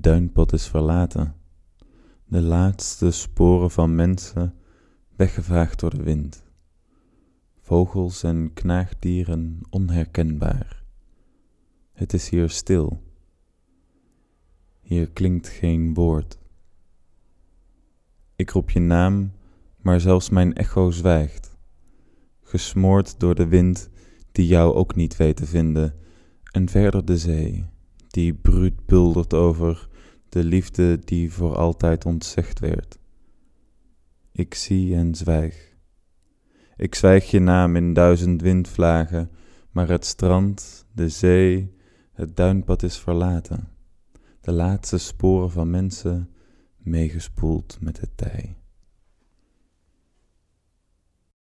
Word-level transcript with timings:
duinpad 0.00 0.52
is 0.52 0.66
verlaten, 0.66 1.34
de 2.24 2.40
laatste 2.40 3.10
sporen 3.10 3.70
van 3.70 3.94
mensen 3.94 4.54
weggevaagd 5.16 5.80
door 5.80 5.90
de 5.90 6.02
wind, 6.02 6.44
vogels 7.60 8.22
en 8.22 8.50
knaagdieren 8.54 9.60
onherkenbaar. 9.70 10.84
Het 11.92 12.12
is 12.12 12.28
hier 12.28 12.50
stil. 12.50 13.02
Hier 14.80 15.10
klinkt 15.10 15.48
geen 15.48 15.94
woord. 15.94 16.38
Ik 18.36 18.50
roep 18.50 18.70
je 18.70 18.80
naam, 18.80 19.32
maar 19.76 20.00
zelfs 20.00 20.30
mijn 20.30 20.54
echo 20.54 20.90
zwijgt, 20.90 21.56
gesmoord 22.42 23.20
door 23.20 23.34
de 23.34 23.46
wind 23.46 23.90
die 24.32 24.46
jou 24.46 24.74
ook 24.74 24.94
niet 24.94 25.16
weet 25.16 25.36
te 25.36 25.46
vinden, 25.46 25.94
en 26.50 26.68
verder 26.68 27.04
de 27.04 27.18
zee, 27.18 27.64
die 28.08 28.34
bruut 28.34 28.86
buldert 28.86 29.34
over 29.34 29.89
de 30.30 30.44
liefde 30.44 30.98
die 30.98 31.32
voor 31.32 31.56
altijd 31.56 32.04
ontzegd 32.04 32.58
werd. 32.58 32.98
Ik 34.32 34.54
zie 34.54 34.94
en 34.94 35.14
zwijg. 35.14 35.76
Ik 36.76 36.94
zwijg 36.94 37.30
je 37.30 37.40
naam 37.40 37.76
in 37.76 37.92
duizend 37.92 38.42
windvlagen, 38.42 39.30
maar 39.70 39.88
het 39.88 40.04
strand, 40.04 40.86
de 40.92 41.08
zee, 41.08 41.74
het 42.12 42.36
duinpad 42.36 42.82
is 42.82 42.98
verlaten. 42.98 43.68
De 44.40 44.52
laatste 44.52 44.98
sporen 44.98 45.50
van 45.50 45.70
mensen 45.70 46.30
meegespoeld 46.76 47.78
met 47.80 47.96
de 47.96 48.08
tij. 48.14 48.56